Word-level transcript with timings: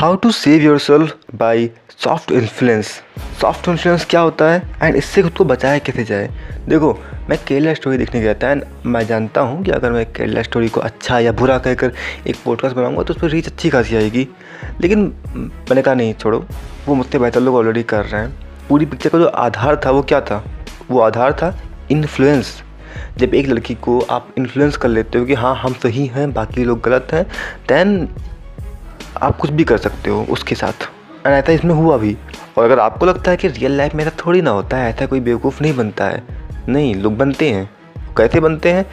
How 0.00 0.14
to 0.16 0.30
save 0.30 0.62
yourself 0.78 1.16
by 1.34 1.68
soft 2.04 2.30
influence 2.32 2.86
soft 3.40 3.68
influence 3.68 4.04
क्या 4.10 4.20
होता 4.20 4.44
है? 4.52 4.62
एंड 4.82 4.94
इससे 4.96 5.22
खुद 5.22 5.32
को 5.32 5.44
बचाया 5.44 5.78
कैसे 5.78 6.04
जाए? 6.04 6.28
देखो, 6.68 6.92
मैं 7.28 7.38
केरला 7.48 7.74
स्टोरी 7.74 7.98
देखने 7.98 8.20
गया 8.20 8.34
था 8.34 8.50
एंड 8.50 8.64
मैं 8.86 9.06
जानता 9.06 9.40
हूँ 9.40 9.62
कि 9.64 9.70
अगर 9.70 9.92
मैं 9.92 10.04
केरला 10.12 10.42
स्टोरी 10.42 10.68
को 10.68 10.80
अच्छा 10.80 11.18
या 11.18 11.32
बुरा 11.32 11.58
कहकर 11.58 11.92
एक 12.26 12.36
पॉडकास्ट 12.44 12.76
बनाऊँगा 12.76 13.02
तो 13.02 13.14
उस 13.14 13.20
पर 13.20 13.30
रीच 13.30 13.46
अच्छी 13.46 13.70
खासी 13.70 13.96
आएगी। 13.96 14.26
लेकिन 14.80 15.02
मैंने 15.34 15.82
कहा, 15.82 15.94
नहीं, 15.94 16.14
छोड़ो, 16.14 16.44
वो 16.86 16.94
मुझसे 16.94 17.18
बेहतर 17.18 17.40
लोग 17.40 17.56
ऑलरेडी 17.56 17.82
कर 17.82 18.04
रहे 18.04 18.20
हैं। 18.22 18.32
पूरी 18.68 18.86
पिक्चर 18.86 19.10
का 19.10 19.18
जो 19.18 19.26
आधार 19.26 19.80
था, 19.86 19.90
वो 19.90 20.02
क्या 20.02 20.20
था? 20.20 20.44
वो 20.90 21.00
आधार 21.00 21.32
था 21.32 21.54
इन्फ्लुएंस 21.90 22.62
जब 23.18 23.34
एक 23.34 23.48
लड़की 23.48 23.74
को 23.74 24.00
आप 24.00 24.32
इन्फ्लुएंस 24.38 24.76
कर 24.76 24.88
लेते 24.88 25.18
हो 25.18 25.24
कि 25.24 25.34
हाँ 25.34 25.54
हम 25.56 25.72
सही 25.72 26.06
हैं, 26.06 26.32
बाकी 26.32 26.64
लोग 26.64 26.80
गलत 26.80 27.08
हैं 27.12 27.24
दैन 27.68 28.08
आप 29.22 29.36
कुछ 29.36 29.50
भी 29.50 29.64
कर 29.64 29.78
सकते 29.78 30.10
हो 30.10 30.26
उसके 30.30 30.54
साथ। 30.54 30.88
एंड 31.26 31.34
ऐसा 31.34 31.52
इसमें 31.52 31.74
हुआ 31.74 31.96
भी। 31.96 32.16
और 32.58 32.64
अगर 32.64 32.78
आपको 32.78 33.06
लगता 33.06 33.30
है 33.30 33.36
कि 33.36 33.48
रियल 33.48 33.72
लाइफ 33.72 33.94
में 33.94 34.04
ऐसा 34.04 34.16
थोड़ी 34.26 34.42
ना 34.42 34.50
होता 34.50 34.76
है, 34.76 34.90
ऐसा 34.90 35.06
कोई 35.06 35.20
बेवकूफ़ 35.20 35.62
नहीं 35.62 35.76
बनता 35.76 36.04
है। 36.04 36.22
नहीं, 36.68 36.94
लोग 36.94 37.16
बनते 37.16 37.50
हैं। 37.50 37.70
कैसे 38.16 38.40
बनते 38.40 38.72
हैं? 38.72 38.86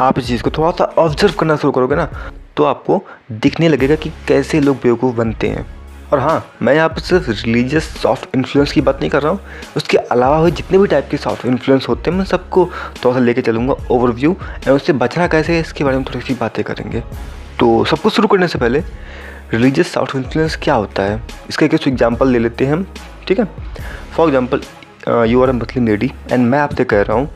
आप 0.00 0.18
इस 0.18 0.26
चीज़ 0.26 0.42
को 0.42 0.50
थोड़ा 0.50 0.70
सा 0.70 0.84
ऑब्ज़र्व 0.98 1.32
करना 1.32 1.56
शुरू 1.56 1.72
करोगे 1.72 1.96
ना 1.96 2.08
तो 2.56 2.64
आपको 2.64 3.02
दिखने 3.32 3.68
लगेगा 3.68 3.94
कि 3.94 4.10
कैसे 4.28 4.60
लोग 4.60 4.76
बेवकूफ़ 4.76 5.14
बनते 5.16 5.48
हैं। 5.48 5.66
और 6.12 6.18
हाँ 6.18 6.44
मैं 6.62 6.74
यहाँ 6.74 6.88
पर 6.88 7.00
सिर्फ़ 7.00 7.30
रिलीजियस 7.30 7.84
सॉफ्ट 7.96 8.34
इन्फ्लुएंस 8.34 8.72
की 8.72 8.80
बात 8.80 9.00
नहीं 9.00 9.10
कर 9.10 9.22
रहा 9.22 9.32
हूँ। 9.32 9.40
उसके 9.76 9.96
अलावा 9.96 10.36
हुए 10.36 10.50
जितने 10.50 10.78
भी 10.78 10.86
टाइप 10.86 11.08
के 11.10 11.16
सॉफ्ट 11.16 11.46
इन्फ्लुएंस 11.46 11.86
होते 11.88 12.10
हैं, 12.10 12.18
मैं 12.18 12.24
सबको 12.24 12.64
थोड़ा 13.04 13.14
सा 13.14 13.20
लेके 13.20 13.42
चलूँगा 13.42 13.74
ओवरव्यू 13.90 14.32
एंड 14.32 14.68
उससे 14.68 14.92
बचना 14.92 15.26
कैसे 15.26 15.58
इसके 15.60 15.84
बारे 15.84 15.96
में 15.96 16.04
थोड़ी 16.04 16.20
सी 16.20 16.34
बातें 16.34 16.64
करेंगे। 16.64 17.02
तो 17.60 17.84
सब 17.84 17.98
कुछ 17.98 18.12
शुरू 18.12 18.28
करने 18.28 18.48
से 18.48 18.58
पहले 18.58 18.82
रिलीजियस 19.52 19.92
साउथ 19.92 20.14
इन्फ्लुएंस 20.16 20.56
क्या 20.62 20.74
होता 20.74 21.02
है? 21.02 21.20
इसका 21.48 21.66
एक 21.66 21.74
एग्ज़ाम्पल 21.86 22.28
ले 22.28 22.38
लेते 22.38 22.64
हैं 22.64 22.72
हम, 22.72 22.86
ठीक 23.28 23.38
है? 23.38 23.44
For 24.16 24.28
example 24.28 24.60
you 25.28 25.42
are 25.42 25.48
a 25.48 25.52
Muslim 25.52 25.86
lady 25.86 26.10
and 26.30 26.46
मैं 26.46 26.58
आपसे 26.58 26.84
कह 26.84 27.02
रहा 27.02 27.16
हूँ, 27.16 27.28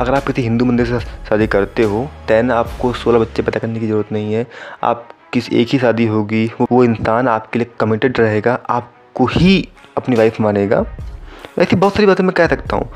अगर 0.00 0.14
आप 0.14 0.26
किसी 0.26 0.42
हिंदू 0.42 0.64
मंदिर 0.64 0.86
से 0.86 0.98
शादी 1.28 1.46
करते 1.46 1.82
हो 1.82 2.08
दैन 2.28 2.50
आपको 2.50 2.92
सोलह 2.94 3.18
बच्चे 3.18 3.42
पैदा 3.42 3.60
करने 3.60 3.80
की 3.80 3.86
ज़रूरत 3.86 4.12
नहीं 4.12 4.34
है। 4.34 4.46
आप 4.82 5.08
किस 5.32 5.48
एक 5.50 5.68
ही 5.72 5.78
शादी 5.78 6.06
होगी, 6.06 6.44
वो 6.62 6.82
इंसान 6.84 7.28
आपके 7.28 7.58
लिए 7.58 7.70
कमिटेड 7.80 8.20
रहेगा, 8.20 8.58
आपको 8.70 9.26
ही 9.26 9.68
अपनी 9.96 10.16
वाइफ 10.16 10.40
मानेगा। 10.40 10.84
ऐसी 11.58 11.76
बहुत 11.76 11.94
सारी 11.94 12.06
बातें 12.06 12.22
मैं 12.24 12.34
कह 12.34 12.46
सकता 12.48 12.76
हूँ। 12.76 12.88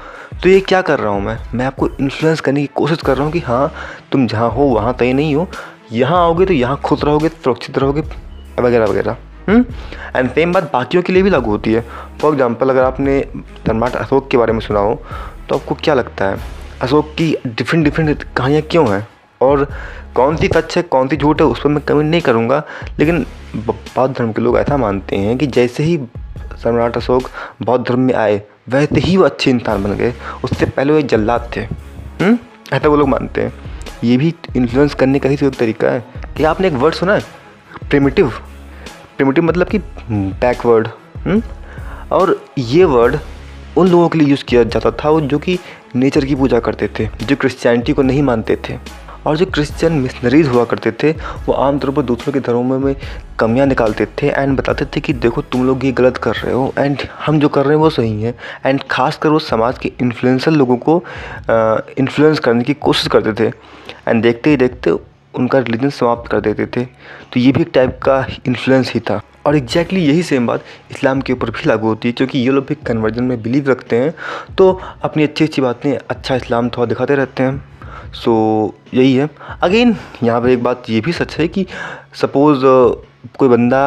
तो 0.43 0.49
ये 0.49 0.61
क्या 0.61 0.83
कर 0.83 0.99
रहा 1.01 1.13
हूँ 1.13 1.23
मैं? 1.23 1.39
मैं 1.55 1.67
आपको 1.67 1.89
इन्फ्लुएंस 1.91 2.41
करने 2.41 2.61
की 2.61 2.67
कोशिश 2.75 3.03
कर 3.03 3.17
रहा 3.17 3.25
हूँ 3.25 3.33
कि 3.33 3.41
हाँ 3.41 3.73
तुम 4.13 4.27
जहाँ 4.27 4.51
हो, 4.51 4.65
वहाँ 4.65 4.95
तय 4.99 5.13
नहीं 5.13 5.35
हो। 5.35 5.49
यहाँ 5.93 6.23
आओगे 6.25 6.47
तो 6.47 6.55
यहाँ 6.55 6.81
खुश 6.85 7.05
रहोगे, 7.05 7.29
सुरक्षित 7.29 7.79
रहोगे 7.79 8.03
वगैरह 8.59 8.85
वगैरह। 8.85 9.17
एंड 10.17 10.31
सेम 10.31 10.53
बात 10.53 10.71
बाकियों 10.73 11.03
के 11.03 11.13
लिए 11.13 11.23
भी 11.23 11.31
लागू 11.31 11.51
होती 11.51 11.73
है। 11.73 11.85
फॉर 12.21 12.33
एग्ज़ाम्पल 12.33 12.71
अगर 12.71 12.85
आपने 12.85 13.21
सम्राट 13.67 13.97
अशोक 13.97 14.29
के 14.31 14.37
बारे 14.37 14.53
में 14.53 14.61
सुना 14.61 14.81
हो 14.81 14.95
तो 15.49 15.55
आपको 15.55 15.75
क्या 15.75 15.95
लगता 15.95 16.25
है? 16.25 16.39
अशोक 16.83 17.15
की 17.19 17.37
डिफरेंट 17.47 17.85
डिफरेंट 17.85 18.23
कहानियाँ 18.37 18.63
क्यों 18.63 18.89
हैं? 18.89 19.07
और 19.41 19.65
कौन 20.15 20.37
सी 20.37 20.49
सच 20.49 20.77
है, 20.77 20.83
कौन 20.85 21.09
सी 21.09 21.17
झूठ 21.17 21.41
है, 21.41 21.47
उस 21.47 21.61
पर 21.61 21.69
मैं 21.69 21.83
कमेंट 21.85 22.11
नहीं 22.11 22.21
करूँगा। 22.21 22.63
लेकिन 22.99 23.25
बौद्ध 23.57 24.15
धर्म 24.17 24.33
के 24.33 24.43
लोग 24.43 24.59
ऐसा 24.59 24.77
मानते 24.77 25.17
हैं 25.17 25.37
कि 25.39 25.47
जैसे 25.49 25.83
ही 25.83 25.99
सम्राट 26.57 26.97
अशोक 26.97 27.29
बौद्ध 27.63 27.85
धर्म 27.89 28.01
में 28.01 28.15
आए, 28.15 28.41
वैसे 28.69 29.01
ही 29.01 29.17
वो 29.17 29.25
अच्छे 29.25 29.51
इंसान 29.51 29.83
बन 29.85 29.93
गए। 29.93 30.13
उससे 30.45 30.67
पहले 30.67 30.93
वो 30.93 30.99
एक 30.99 31.07
जल्लाद 31.07 31.51
थे। 31.57 31.67
ऐसा 32.73 32.89
वो 32.89 32.97
लोग 32.97 33.09
मानते 33.09 33.43
हैं। 33.43 33.53
ये 34.05 34.17
भी 34.17 34.35
इन्फ्लुएंस 34.57 34.95
करने 34.95 35.19
का 35.19 35.29
ही 35.29 35.37
तो 35.37 35.47
एक 35.47 35.55
तरीका 35.55 35.91
है। 35.91 36.05
कि 36.37 36.45
आपने 36.45 36.69
एक 36.69 36.75
वर्ड 36.75 36.95
सुना 36.95 37.15
है? 37.15 37.23
प्रिमिटिव। 37.81 38.29
प्रिमिटिव 39.17 39.45
मतलब 39.45 39.69
कि 39.69 39.79
बैकवर्ड 40.11 40.89
हम्म? 41.19 41.43
और 42.13 42.41
ये 42.59 42.85
वर्ड 42.85 43.19
उन 43.79 43.89
लोगों 43.89 44.09
के 44.09 44.19
लिए 44.19 44.29
यूज़ 44.29 44.45
किया 44.45 44.63
जाता 44.65 44.91
था 44.91 45.11
वो 45.11 45.21
जो 45.23 45.39
कि 45.39 45.59
नेचर 45.97 46.25
की 46.25 46.35
पूजा 46.35 46.61
करते 46.61 46.89
थे, 46.99 47.09
जो 47.23 47.37
क्रिश्चियनिटी 47.37 47.93
को 47.93 48.03
नहीं 48.03 48.23
मानते 48.23 48.57
थे। 48.69 48.79
और 49.27 49.37
जो 49.37 49.47
क्रिश्चियन 49.47 49.93
मिशनरीज 49.93 50.49
हुआ 50.49 50.65
करते 50.65 50.91
थे, 50.93 51.11
वो 51.47 51.53
आमतौर 51.53 51.91
पर 51.91 52.03
दूसरों 52.03 52.33
के 52.33 52.41
धर्मों 52.41 52.79
में 52.79 52.95
कमियाँ 53.39 53.67
निकालते 53.67 54.07
थे 54.23 54.29
एंड 54.29 54.57
बताते 54.57 54.85
थे 54.87 55.01
कि 55.01 55.13
देखो 55.15 55.43
तुम 55.43 55.67
लोग 55.67 55.85
ये 55.85 55.93
गलत 55.93 56.17
कर 56.17 56.37
रहे 56.37 56.53
हो 56.55 56.73
एंड 56.79 57.03
हम 57.27 57.41
जो 57.41 57.49
कर 57.49 57.65
रहे 57.65 57.75
हैं 57.75 57.83
वो 57.83 57.91
सही 57.91 58.23
है 58.23 58.35
एंड 58.67 58.83
खासकर 58.91 59.29
वो 59.29 59.39
समाज 59.39 59.79
के 59.79 59.93
इन्फ्लुएंसर 60.01 60.51
लोगों 60.51 60.77
को 60.89 61.03
इन्फ्लुएंस 61.99 62.39
करने 62.39 62.65
की 62.65 62.75
कोशिश 62.75 63.09
करते 63.09 63.33
थे। 63.41 63.53
एंड 64.09 64.23
देखते 64.23 64.51
ही 64.51 64.57
देखते 64.57 64.91
उनका 65.39 65.59
रिलीजन 65.59 65.91
समाप्त 65.91 66.31
कर 66.31 66.41
देते 66.41 66.67
थे। 66.67 66.85
तो 67.33 67.41
ये 67.41 67.53
भी 67.53 67.61
एक 67.61 67.71
टाइप 67.75 67.99
का 68.03 68.27
इन्फ्लुएंस 68.47 68.93
ही 68.95 69.01
था। 69.01 69.21
और 69.47 69.57
एग्जैक्टली 69.57 70.01
exactly 70.01 70.15
यही 70.15 70.23
सेम 70.23 70.47
बात 70.47 70.65
इस्लाम 70.91 71.21
के 71.21 71.33
ऊपर 71.33 71.51
भी 71.51 71.69
लागू 71.69 71.89
होती 71.89 72.09
है 72.09 72.13
क्योंकि 72.13 72.39
ये 72.39 72.51
लोग 72.51 72.67
भी 72.67 72.75
कन्वर्जन 72.87 73.25
में 73.25 73.43
बिलीव 73.43 73.69
रखते 73.71 73.97
हैं। 73.97 74.15
तो 74.59 74.81
अपनी 75.03 75.23
अच्छी 75.23 75.45
अच्छी 75.45 75.63
बातें 75.63 75.97
अच्छा 76.11 76.37
इस्लाम 76.37 76.69
थोड़ा 76.69 76.87
दिखाते 76.87 77.15
रहते 77.15 77.43
हैं। 77.43 77.65
सो 78.15 78.33
so, 78.67 78.95
यही 78.95 79.15
है। 79.15 79.29
अगेन 79.63 79.97
यहाँ 80.23 80.41
पर 80.41 80.49
एक 80.49 80.63
बात 80.63 80.91
ये 80.91 81.01
भी 81.01 81.13
सच 81.13 81.37
है 81.39 81.49
कि 81.49 81.67
सपोज़ 82.15 82.61
कोई 83.39 83.49
बंदा 83.49 83.81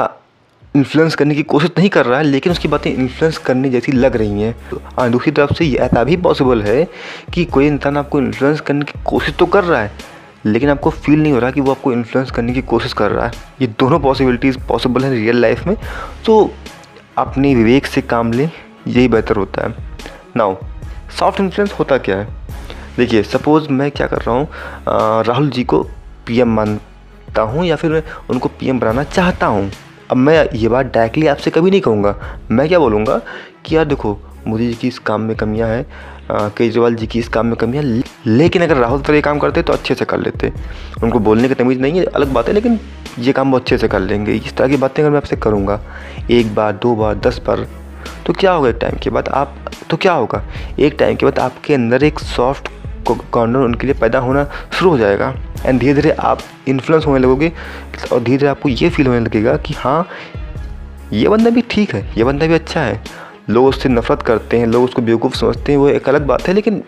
इन्फ्लुएंस 0.76 1.16
करने 1.16 1.36
की 1.36 1.44
कोशिश 1.44 1.72
नहीं 1.78 1.90
कर 1.90 2.06
रहा 2.06 2.18
है 2.20 2.26
लेकिन 2.26 2.52
उसकी 2.52 2.68
बातें 2.68 2.92
इन्फ्लुएंस 2.92 3.38
करने 3.38 3.70
जैसी 3.70 3.92
लग 3.92 4.16
रही 4.16 4.42
हैं। 4.42 4.56
और 4.98 5.10
दूसरी 5.10 5.32
तरफ़ 5.32 5.54
से 5.54 5.66
ये 5.66 5.78
ऐसा 5.78 6.04
भी 6.04 6.18
पॉसिबल 6.18 6.62
है 6.62 6.88
कि 7.34 7.46
कोई 7.46 7.68
इंसान 7.68 7.98
आपको 7.98 8.20
इन्फ्लुएंस 8.20 8.62
करने 8.62 8.86
की 8.86 9.00
कोशिश 9.06 9.36
तो 9.36 9.46
कर 9.46 9.64
रहा 9.64 9.82
है 9.82 9.92
लेकिन 10.46 10.70
आपको 10.70 10.90
फील 10.90 11.22
नहीं 11.22 11.34
हो 11.34 11.40
रहा 11.40 11.52
कि 11.52 11.62
वो 11.62 11.72
आपको 11.72 11.92
इन्फ्लुएंस 11.94 12.32
करने 12.32 12.54
की 12.54 12.62
कोशिश 12.64 12.94
कर 12.94 13.12
रहा 13.12 13.26
है। 13.26 13.32
ये 13.62 13.68
दोनों 13.80 14.00
पॉसिबिलिटीज़ 14.00 14.58
पॉसिबल 14.68 15.04
हैं 15.04 15.12
रियल 15.12 15.42
लाइफ 15.42 15.66
में। 15.68 15.76
तो 16.26 16.52
अपने 17.18 17.54
विवेक 17.56 17.86
से 17.86 18.02
काम 18.04 18.32
लें, 18.34 18.50
यही 18.88 19.08
बेहतर 19.08 19.36
होता 19.36 19.68
है। 19.68 19.74
नाउ 20.38 20.56
सॉफ्ट 21.20 21.40
इन्फ्लुएंस 21.40 21.74
होता 21.80 21.98
क्या 21.98 22.18
है? 22.18 22.28
देखिए 22.98 23.24
सपोज़ 23.24 23.70
मैं 23.72 23.90
क्या 23.92 24.08
कर 24.08 24.22
रहा 24.22 24.36
हूँ 24.36 25.24
राहुल 25.26 25.50
जी 25.50 25.64
को 25.64 25.82
पीएम 26.28 26.56
मानता 26.56 27.42
हूँ 27.42 27.66
या 27.66 27.76
फिर 27.76 28.04
उनको 28.30 28.50
पीएम 28.50 28.80
बनाना 28.80 29.04
चाहता 29.06 29.48
हूँ? 29.48 29.72
अब 30.12 30.18
मैं 30.18 30.48
ये 30.54 30.68
बात 30.68 30.86
डायरेक्टली 30.86 31.28
आपसे 31.28 31.52
कभी 31.52 31.72
नहीं 31.72 31.82
कहूँगा। 31.82 32.16
मैं 32.52 32.68
क्या 32.68 32.80
बोलूँगा 32.80 33.18
कि 33.66 33.76
यार 33.76 33.86
देखो, 33.86 34.18
मोदी 34.48 34.68
जी 34.68 34.74
की 34.74 34.88
इस 34.88 35.00
काम 35.00 35.22
में 35.22 35.36
कमियाँ 35.38 35.70
हैं 35.70 35.86
केजरीवाल 36.32 36.96
जी 36.96 37.08
की 37.08 37.20
इस 37.20 37.28
काम 37.28 37.46
में 37.46 37.56
कमियाँ 37.56 37.84
लेकिन 38.28 38.64
अगर 38.64 38.78
राहुल 38.78 39.02
सर 39.02 39.14
ये 39.14 39.22
काम 39.22 39.40
करते 39.40 39.62
तो 39.62 39.74
अच्छे 39.74 39.96
से 39.96 40.06
कर 40.06 40.20
लेते। 40.20 40.52
उनको 41.04 41.20
बोलने 41.20 41.48
की 41.48 41.54
तमीज़ 41.54 41.80
नहीं 41.80 42.00
है, 42.00 42.06
अलग 42.06 42.34
बात 42.34 42.48
है, 42.48 42.54
लेकिन 42.54 42.80
ये 43.20 43.34
काम 43.34 43.52
वो 43.52 43.58
अच्छे 43.58 43.78
से 43.78 43.88
कर 43.88 44.00
लेंगे। 44.00 44.34
इस 44.34 44.56
तरह 44.58 44.68
की 44.68 44.78
बातें 44.78 45.02
अगर 45.04 45.12
मैं 45.12 45.18
आपसे 45.18 45.36
करूँगा, 45.36 45.80
एक 46.32 46.54
बार, 46.56 46.74
दो 46.74 46.96
बार, 46.96 47.16
दस 47.18 47.42
बार 47.48 47.68
तो 48.26 48.34
क्या 48.34 48.52
होगा 48.52 48.70
एक 48.70 48.78
टाइम 48.82 48.98
के 49.04 49.10
बाद? 49.10 49.28
आप 49.28 49.56
तो 49.90 49.98
क्या 49.98 50.14
होगा? 50.14 50.42
एक 50.80 50.96
टाइम 51.00 51.16
के 51.16 51.26
बाद 51.26 51.40
आपके 51.40 51.74
अंदर 51.74 52.04
एक 52.04 52.20
सॉफ्ट 52.20 52.70
कॉर्नर 53.32 53.60
उनके 53.60 53.88
लिए 53.88 53.96
पैदा 54.00 54.20
होना 54.20 54.44
शुरू 54.72 54.90
हो 54.92 54.98
जाएगा। 54.98 55.34
एंड 55.66 55.80
धीरे 55.80 55.94
धीरे 55.94 56.12
आप 56.12 56.42
इन्फ्लुएंस 56.68 57.06
होने 57.06 57.20
लगोगे, 57.20 57.52
और 58.14 58.20
धीरे 58.20 58.38
धीरे 58.38 58.50
आपको 58.50 58.70
ये 58.70 58.90
फील 58.90 59.08
होने 59.08 59.20
लगेगा 59.20 59.56
कि 59.58 59.74
हाँ 59.74 60.08
ये 61.14 61.28
बंदा 61.30 61.50
भी 61.50 61.62
ठीक 61.70 61.94
है, 61.96 62.08
ये 62.18 62.24
बंदा 62.24 62.48
भी 62.48 62.54
अच्छा 62.54 62.82
है। 62.82 63.02
लोग 63.50 63.66
उससे 63.66 63.90
नफ़रत 63.90 64.22
करते 64.22 64.58
हैं, 64.58 64.66
लोग 64.68 64.84
उसको 64.84 65.02
बेवकूफ़ 65.02 65.36
समझते 65.36 65.72
हैं, 65.72 65.80
वो 65.80 65.90
एक 65.90 66.10
अलग 66.10 66.26
बात 66.26 66.48
है, 66.48 66.54
लेकिन 66.54 66.84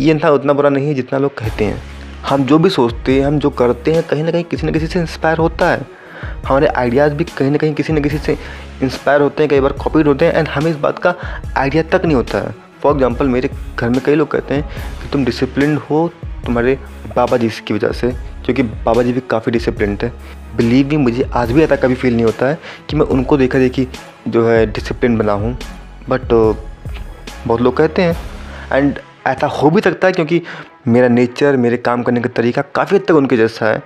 ये 0.00 0.10
इंसान 0.10 0.32
उतना 0.32 0.52
बुरा 0.52 0.68
नहीं 0.70 0.88
है 0.88 0.94
जितना 0.94 1.18
लोग 1.18 1.36
कहते 1.38 1.64
हैं। 1.64 1.82
हम 2.28 2.44
जो 2.44 2.58
भी 2.58 2.70
सोचते 2.70 3.14
हैं, 3.14 3.26
हम 3.26 3.38
जो 3.38 3.50
करते 3.52 3.92
हैं, 3.92 4.02
कहीं 4.02 4.22
ना 4.24 4.30
कहीं 4.30 4.44
किसी 4.44 4.66
न 4.66 4.72
किसी 4.72 4.86
से 4.86 5.00
इंस्पायर 5.00 5.38
होता 5.38 5.70
है। 5.70 5.86
हमारे 6.46 6.66
आइडियाज़ 6.68 7.14
भी 7.14 7.24
कहीं 7.26 7.50
ना 7.50 7.58
कहीं 7.58 7.74
किसी 7.74 7.92
न 7.92 8.02
किसी 8.02 8.18
से 8.18 8.36
इंस्पायर 8.82 9.20
होते 9.20 9.42
हैं, 9.42 9.50
कई 9.50 9.60
बार 9.60 9.72
कॉपीड 9.74 10.06
होते 10.06 10.26
हैं 10.26 10.34
एंड 10.34 10.48
हमें 10.48 10.70
इस 10.70 10.76
बात 10.76 10.98
का 10.98 11.14
आइडिया 11.56 11.82
तक 11.92 12.04
नहीं 12.04 12.16
होता 12.16 12.38
है। 12.38 12.54
फॉर 12.82 12.92
एग्ज़ाम्पल 12.92 13.28
मेरे 13.28 13.50
घर 13.78 13.88
में 13.88 14.00
कई 14.04 14.14
लोग 14.14 14.30
कहते 14.30 14.54
हैं 14.54 14.64
कि 15.02 15.08
तुम 15.08 15.24
डिसिप्लिन 15.24 15.76
हो 15.90 16.08
तुम्हारे 16.46 16.78
बाबा 17.16 17.36
जी 17.36 17.48
की 17.66 17.74
वजह 17.74 17.92
से, 17.92 18.10
क्योंकि 18.44 18.62
बाबा 18.62 19.02
जी 19.02 19.12
भी 19.12 19.20
काफ़ी 19.30 19.52
डिसिप्लिन 19.52 19.98
है। 20.02 20.12
बिलीव 20.56 20.86
भी 20.88 20.96
मुझे 20.96 21.28
आज 21.34 21.52
भी 21.52 21.62
ऐसा 21.62 21.76
कभी 21.76 21.94
फील 21.94 22.14
नहीं 22.14 22.24
होता 22.24 22.46
है 22.46 22.58
कि 22.90 22.96
मैं 22.96 23.06
उनको 23.06 23.36
देखा 23.36 23.58
देखी 23.58 23.86
जो 24.28 24.46
है 24.48 24.64
डिसिप्लिन 24.66 25.16
बना 25.18 25.32
हूँ। 25.32 25.56
बट 26.08 26.32
बहुत 27.46 27.60
लोग 27.60 27.76
कहते 27.76 28.02
हैं। 28.02 28.16
एंड 28.72 28.98
ऐसा 29.26 29.46
हो 29.46 29.70
भी 29.70 29.80
सकता 29.80 30.06
है 30.06 30.12
क्योंकि 30.12 30.42
मेरा 30.88 31.08
नेचर 31.08 31.56
मेरे 31.56 31.76
काम 31.76 32.02
करने 32.02 32.20
का 32.20 32.28
तरीका 32.28 32.62
काफ़ी 32.74 32.96
हद 32.96 33.04
तक 33.08 33.14
उनके 33.14 33.36
जैसा 33.36 33.66
है। 33.66 33.82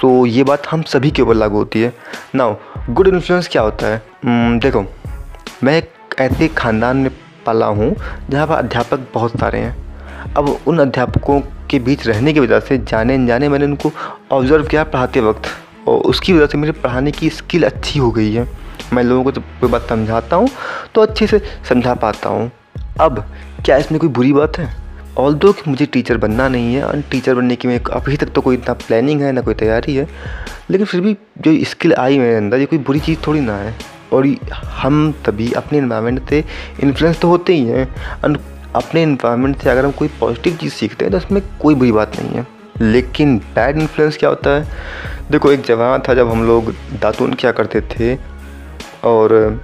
सो 0.00 0.08
so, 0.08 0.28
ये 0.28 0.44
बात 0.44 0.66
हम 0.66 0.82
सभी 0.82 1.10
के 1.10 1.22
ऊपर 1.22 1.34
लागू 1.34 1.56
होती 1.56 1.80
है। 1.82 1.92
नाउ 2.34 2.54
गुड 2.90 3.08
इन्फ्लुएंस 3.08 3.48
क्या 3.48 3.62
होता 3.62 3.86
है? 3.86 4.02
Hmm, 4.02 4.62
देखो 4.62 4.84
मैं 5.64 5.76
एक 5.78 6.20
ऐसे 6.20 6.48
ख़ानदान 6.48 6.96
में 6.96 7.10
पाला 7.46 7.66
हूँ 7.66 7.94
जहाँ 8.30 8.46
पर 8.46 8.54
अध्यापक 8.54 9.06
बहुत 9.14 9.38
सारे 9.40 9.58
हैं। 9.58 10.34
अब 10.34 10.48
उन 10.66 10.78
अध्यापकों 10.78 11.40
के 11.70 11.78
बीच 11.78 12.06
रहने 12.06 12.32
की 12.32 12.40
वजह 12.40 12.60
से 12.60 12.78
जाने 12.78 13.14
अनजाने 13.14 13.48
मैंने 13.48 13.64
उनको 13.64 13.90
ऑब्ज़र्व 14.32 14.66
किया 14.66 14.84
पढ़ाते 14.84 15.20
वक्त 15.20 15.48
और 15.88 15.98
उसकी 16.00 16.32
वजह 16.32 16.46
से 16.46 16.58
मेरे 16.58 16.72
पढ़ाने 16.72 17.10
की 17.10 17.30
स्किल 17.30 17.64
अच्छी 17.64 17.98
हो 17.98 18.10
गई 18.10 18.32
है। 18.32 18.48
मैं 18.92 19.02
लोगों 19.02 19.24
को 19.24 19.32
जब 19.32 19.42
कोई 19.60 19.70
बात 19.70 19.88
समझाता 19.88 20.36
हूँ 20.36 20.48
तो 20.94 21.00
अच्छे 21.00 21.26
से 21.26 21.40
समझा 21.68 21.94
पाता 21.94 22.28
हूँ। 22.28 22.50
अब 23.00 23.24
क्या 23.64 23.76
इसमें 23.76 23.98
कोई 24.00 24.08
बुरी 24.08 24.32
बात 24.32 24.58
है? 24.58 24.68
ऑल 25.18 25.34
दो 25.34 25.52
कि 25.52 25.70
मुझे 25.70 25.86
टीचर 25.86 26.16
बनना 26.16 26.48
नहीं 26.48 26.74
है 26.74 26.82
और 26.82 27.00
टीचर 27.10 27.34
बनने 27.34 27.56
की 27.56 27.68
मेरे 27.68 27.84
अभी 27.92 28.16
तक 28.16 28.28
तो 28.34 28.40
कोई 28.40 28.56
इतना 28.56 28.74
प्लानिंग 28.76 29.22
है, 29.22 29.32
ना 29.32 29.40
कोई 29.40 29.54
तैयारी 29.54 29.94
है, 29.94 30.06
लेकिन 30.70 30.86
फिर 30.86 31.00
भी 31.00 31.16
जो 31.38 31.52
स्किल 31.64 31.94
आई 31.94 32.18
मेरे 32.18 32.36
अंदर, 32.36 32.58
ये 32.58 32.66
कोई 32.66 32.78
बुरी 32.80 33.00
चीज़ 33.00 33.18
थोड़ी 33.26 33.40
ना 33.40 33.56
है। 33.56 33.74
और 34.12 34.26
हम 34.74 35.12
तभी 35.26 35.50
अपने 35.52 35.78
इन्वायरमेंट 35.78 36.28
से 36.28 36.44
इन्फ्लुएंस 36.82 37.20
तो 37.20 37.28
होते 37.28 37.54
ही 37.54 37.64
हैं 37.64 37.86
और 38.24 38.38
अपने 38.76 39.02
इन्वायरमेंट 39.02 39.56
से 39.56 39.70
अगर 39.70 39.84
हम 39.84 39.90
कोई 39.90 40.08
पॉजिटिव 40.20 40.56
चीज़ 40.56 40.72
सीखते 40.72 41.04
हैं 41.04 41.12
तो 41.12 41.18
उसमें 41.18 41.42
कोई 41.60 41.74
बुरी 41.74 41.92
बात 41.92 42.20
नहीं 42.20 42.30
है। 42.30 42.46
लेकिन 42.82 43.36
बैड 43.54 43.78
इन्फ्लुएंस 43.78 44.16
क्या 44.16 44.28
होता 44.28 44.50
है? 44.50 44.66
देखो, 45.30 45.52
एक 45.52 45.62
जमाना 45.62 45.98
था 45.98 46.14
जब 46.14 46.30
हम 46.30 46.46
लोग 46.46 46.72
दातून 47.02 47.34
क्या 47.34 47.52
करते 47.52 47.80
थे, 47.80 48.14
और 49.04 49.60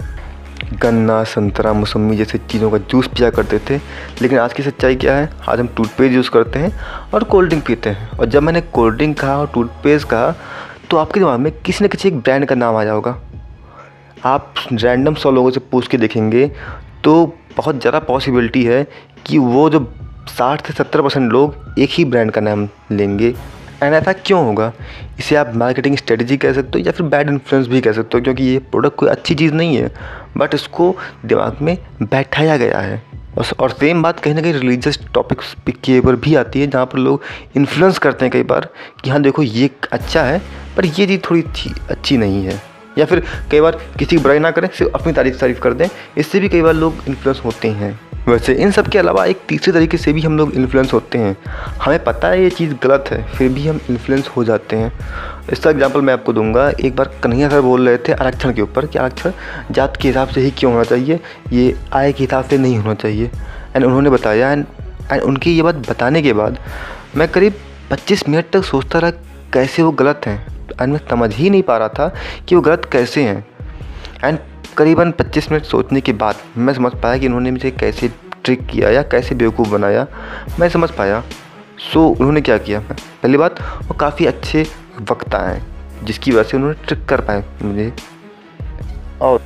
गन्ना, 0.73 1.23
संतरा 1.23 1.71
मौसमी 1.73 2.15
जैसे 2.17 2.37
चीज़ों 2.39 2.69
का 2.71 2.77
जूस 2.79 3.07
पिया 3.07 3.29
करते 3.29 3.59
थे। 3.59 3.77
लेकिन 4.21 4.39
आज 4.39 4.53
की 4.53 4.63
सच्चाई 4.63 4.95
क्या 4.95 5.15
है? 5.15 5.29
आज 5.49 5.59
हम 5.59 5.67
टूथपेस्ट 5.67 6.13
यूज़ 6.13 6.29
करते 6.31 6.59
हैं 6.59 6.71
और 7.13 7.23
कोल्ड 7.25 7.49
ड्रिंक 7.49 7.65
पीते 7.67 7.89
हैं। 7.89 8.09
और 8.09 8.25
जब 8.25 8.43
मैंने 8.43 8.61
कोल्ड 8.61 8.95
ड्रिंक 8.97 9.19
कहा 9.19 9.37
और 9.37 9.51
टूथपेस्ट 9.53 10.07
कहा 10.07 10.35
तो 10.89 10.97
आपके 10.97 11.19
दिमाग 11.19 11.39
में 11.39 11.51
किसी 11.61 11.85
न 11.85 11.87
किसी 11.87 12.07
एक 12.07 12.17
ब्रांड 12.17 12.45
का 12.45 12.55
नाम 12.55 12.75
आ 12.75 12.83
जाओगा 12.83 13.17
आप 14.25 14.53
रैंडम 14.73 15.15
सौ 15.15 15.31
लोगों 15.31 15.51
से 15.51 15.59
पूछ 15.71 15.87
के 15.87 15.97
देखेंगे 15.97 16.47
तो 17.03 17.25
बहुत 17.57 17.79
ज़्यादा 17.81 17.99
पॉसिबिलिटी 18.07 18.63
है 18.63 18.85
कि 19.25 19.37
वो 19.37 19.69
जो 19.69 19.85
साठ 20.29 20.67
से 20.67 20.73
सत्तर 20.73 21.01
परसेंट 21.01 21.31
लोग 21.31 21.79
एक 21.79 21.89
ही 21.91 22.05
ब्रांड 22.05 22.31
का 22.31 22.41
नाम 22.41 22.67
लेंगे। 22.91 23.33
एंड 23.83 23.93
ऐसा 23.93 24.13
क्यों 24.13 24.43
होगा? 24.45 24.71
इसे 25.19 25.35
आप 25.35 25.55
मार्केटिंग 25.55 25.97
स्ट्रेटजी 25.97 26.37
कह 26.37 26.53
सकते 26.53 26.79
हो 26.79 26.85
या 26.85 26.91
फिर 26.91 27.05
बैड 27.05 27.29
इन्फ्लुएंस 27.29 27.67
भी 27.67 27.81
कह 27.81 27.91
सकते 27.91 28.17
हो 28.17 28.23
क्योंकि 28.23 28.43
ये 28.43 28.59
प्रोडक्ट 28.59 28.95
कोई 28.95 29.09
अच्छी 29.09 29.35
चीज़ 29.35 29.53
नहीं 29.53 29.75
है। 29.77 29.91
बट 30.37 30.55
इसको 30.55 30.95
दिमाग 31.25 31.57
में 31.61 31.77
बैठाया 32.03 32.57
गया 32.57 32.79
है। 32.79 33.01
और 33.59 33.69
सेम 33.69 34.01
बात 34.03 34.19
कहीं 34.19 34.33
ना 34.33 34.41
कहीं 34.41 34.53
रिलीजियस 34.53 34.99
टॉपिक्स 35.13 35.55
के 35.83 35.99
ऊपर 35.99 36.15
भी 36.15 36.35
आती 36.35 36.61
है, 36.61 36.67
जहाँ 36.67 36.85
पर 36.85 36.99
लोग 36.99 37.21
इन्फ्लुएंस 37.55 37.97
करते 37.97 38.25
हैं 38.25 38.31
कई 38.31 38.43
बार 38.43 38.67
कि 39.03 39.09
हाँ 39.09 39.21
देखो 39.21 39.43
ये 39.43 39.69
अच्छा 39.91 40.23
है, 40.23 40.41
पर 40.77 40.85
ये 40.85 41.05
चीज़ 41.07 41.19
थोड़ी 41.29 41.43
अच्छी 41.89 42.17
नहीं 42.17 42.43
है। 42.45 42.61
या 42.97 43.05
फिर 43.05 43.23
कई 43.51 43.61
बार 43.61 43.71
किसी 43.99 44.15
की 44.15 44.17
बुराई 44.17 44.39
ना 44.39 44.51
करें, 44.51 44.69
सिर्फ़ 44.73 44.91
अपनी 44.93 45.13
तारीफ़ 45.13 45.37
तारीफ़ 45.37 45.59
कर 45.59 45.73
दें, 45.73 45.87
इससे 46.17 46.39
भी 46.39 46.49
कई 46.49 46.61
बार 46.61 46.73
लोग 46.73 46.93
इन्फ्लुएंस 47.07 47.41
होते 47.45 47.67
हैं। 47.67 47.99
वैसे 48.27 48.53
इन 48.53 48.71
सब 48.71 48.87
के 48.87 48.97
अलावा 48.99 49.25
एक 49.25 49.41
तीसरे 49.49 49.71
तरीके 49.73 49.97
से 49.97 50.13
भी 50.13 50.21
हम 50.21 50.37
लोग 50.37 50.53
इन्फ्लुएंस 50.53 50.93
होते 50.93 51.17
हैं। 51.17 51.35
हमें 51.81 52.03
पता 52.03 52.27
है 52.27 52.41
ये 52.43 52.49
चीज़ 52.49 52.73
गलत 52.83 53.05
है, 53.11 53.21
फिर 53.27 53.49
भी 53.49 53.67
हम 53.67 53.79
इन्फ्लुएंस 53.89 54.27
हो 54.27 54.43
जाते 54.43 54.75
हैं। 54.75 54.91
इसका 55.51 55.69
एग्जांपल 55.69 56.01
मैं 56.01 56.13
आपको 56.13 56.33
दूँगा, 56.33 56.69
एक 56.69 56.95
बार 56.95 57.11
कन्हैया 57.23 57.49
सर 57.49 57.61
बोल 57.61 57.87
रहे 57.89 57.97
थे 57.97 58.13
आरक्षण 58.13 58.53
के 58.53 58.61
ऊपर 58.61 58.85
कि 58.85 58.99
आरक्षण 58.99 59.31
जात 59.71 59.97
के 59.97 60.07
हिसाब 60.07 60.27
से 60.27 60.41
ही 60.41 60.51
क्यों 60.51 60.71
होना 60.73 60.83
चाहिए, 60.83 61.19
ये 61.51 61.75
आय 61.93 62.13
के 62.13 62.23
हिसाब 62.23 62.45
से 62.45 62.57
नहीं 62.57 62.77
होना 62.77 62.93
चाहिए। 62.95 63.31
एंड 63.75 63.85
उन्होंने 63.85 64.09
बताया 64.09 64.51
एंड 64.51 64.65
एंड 65.11 65.21
उनकी 65.21 65.55
ये 65.55 65.61
बात 65.61 65.75
बताने 65.89 66.21
के 66.21 66.33
बाद 66.33 66.57
मैं 67.17 67.27
करीब 67.27 67.53
पच्चीस 67.91 68.27
मिनट 68.29 68.49
तक 68.53 68.63
सोचता 68.65 68.99
रहा 68.99 69.11
कैसे 69.53 69.83
वो 69.83 69.91
गलत 69.93 70.21
हैं। 70.25 70.39
एंड 70.81 70.93
मैं 70.93 70.99
समझ 71.09 71.33
ही 71.35 71.49
नहीं 71.49 71.63
पा 71.63 71.77
रहा 71.77 71.87
था 71.89 72.11
कि 72.47 72.55
वो 72.55 72.61
गलत 72.61 72.89
कैसे 72.91 73.23
हैं। 73.23 73.45
एंड 74.23 74.39
करीबन 74.77 75.11
25 75.11 75.51
मिनट 75.51 75.63
सोचने 75.63 76.01
के 76.01 76.13
बाद 76.13 76.35
मैं 76.57 76.73
समझ 76.73 76.91
पाया 76.91 77.17
कि 77.17 77.25
उन्होंने 77.25 77.51
मुझे 77.51 77.71
कैसे 77.71 78.07
ट्रिक 78.43 78.67
किया 78.67 78.89
या 78.89 79.01
कैसे 79.01 79.35
बेवकूफ़ 79.35 79.69
बनाया। 79.69 80.07
मैं 80.59 80.69
समझ 80.69 80.91
पाया। 80.91 81.23
सो 81.93 82.07
उन्होंने 82.07 82.41
क्या 82.41 82.57
किया? 82.57 82.79
पहली 83.23 83.37
बात, 83.37 83.61
वो 83.61 83.93
काफ़ी 83.93 84.25
अच्छे 84.25 84.67
वक्ता 85.11 85.49
हैं 85.49 85.67
जिसकी 86.03 86.31
वजह 86.31 86.43
से 86.43 86.57
उन्होंने 86.57 86.87
ट्रिक 86.87 87.05
कर 87.05 87.21
पाए 87.21 87.43
मुझे। 87.61 87.93
और 89.21 89.41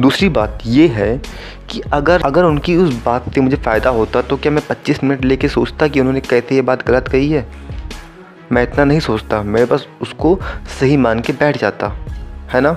दूसरी 0.00 0.28
बात 0.28 0.58
ये 0.66 0.88
है 0.88 1.22
कि 1.70 1.80
अगर 1.92 2.22
अगर 2.22 2.44
उनकी 2.44 2.76
उस 2.76 3.04
बात 3.04 3.34
से 3.34 3.40
मुझे 3.40 3.56
फ़ायदा 3.56 3.90
होता 3.90 4.22
तो 4.22 4.36
क्या 4.36 4.52
मैं 4.52 4.62
25 4.70 5.04
मिनट 5.04 5.24
लेके 5.24 5.48
सोचता 5.48 5.88
कि 5.88 6.00
उन्होंने 6.00 6.20
कैसे 6.20 6.54
ये 6.54 6.62
बात 6.62 6.86
गलत 6.86 7.08
कही 7.08 7.30
है? 7.30 7.46
मैं 8.52 8.62
इतना 8.62 8.84
नहीं 8.84 9.00
सोचता। 9.00 9.42
मैं 9.42 9.66
बस 9.66 9.88
उसको 10.00 10.40
सही 10.80 10.96
मान 10.96 11.20
के 11.20 11.32
बैठ 11.32 11.58
जाता। 11.58 11.88
है 12.50 12.60
ना? 12.60 12.76